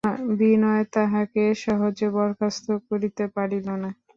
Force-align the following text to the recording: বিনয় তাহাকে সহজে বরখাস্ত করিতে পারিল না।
বিনয় 0.37 0.83
তাহাকে 0.95 1.43
সহজে 1.63 2.07
বরখাস্ত 2.15 2.65
করিতে 2.87 3.23
পারিল 3.35 3.67
না। 3.75 3.89